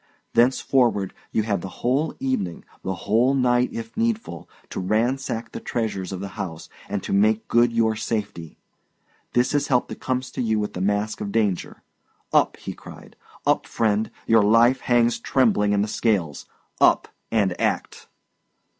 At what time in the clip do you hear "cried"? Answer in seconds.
12.73-13.15